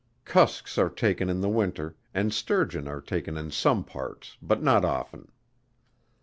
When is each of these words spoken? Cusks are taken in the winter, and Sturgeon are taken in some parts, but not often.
Cusks 0.25 0.79
are 0.79 0.89
taken 0.89 1.29
in 1.29 1.41
the 1.41 1.47
winter, 1.47 1.95
and 2.11 2.33
Sturgeon 2.33 2.87
are 2.87 3.01
taken 3.01 3.37
in 3.37 3.51
some 3.51 3.83
parts, 3.83 4.35
but 4.41 4.63
not 4.63 4.83
often. 4.83 5.31